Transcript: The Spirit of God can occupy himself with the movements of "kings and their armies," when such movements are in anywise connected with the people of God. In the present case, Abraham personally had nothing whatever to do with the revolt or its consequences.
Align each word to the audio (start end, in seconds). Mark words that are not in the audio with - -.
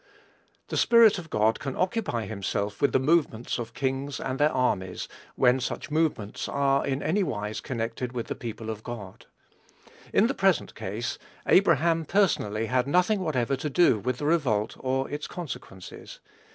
The 0.69 0.77
Spirit 0.77 1.19
of 1.19 1.29
God 1.29 1.59
can 1.59 1.75
occupy 1.77 2.25
himself 2.25 2.81
with 2.81 2.91
the 2.91 2.97
movements 2.99 3.59
of 3.59 3.75
"kings 3.75 4.19
and 4.19 4.39
their 4.39 4.51
armies," 4.51 5.07
when 5.35 5.59
such 5.59 5.91
movements 5.91 6.49
are 6.49 6.83
in 6.83 7.03
anywise 7.03 7.61
connected 7.61 8.11
with 8.11 8.25
the 8.25 8.33
people 8.33 8.71
of 8.71 8.81
God. 8.81 9.27
In 10.11 10.25
the 10.25 10.33
present 10.33 10.73
case, 10.73 11.19
Abraham 11.45 12.05
personally 12.05 12.65
had 12.65 12.87
nothing 12.87 13.19
whatever 13.19 13.55
to 13.57 13.69
do 13.69 13.99
with 13.99 14.17
the 14.17 14.25
revolt 14.25 14.75
or 14.79 15.07
its 15.07 15.27
consequences. 15.27 16.19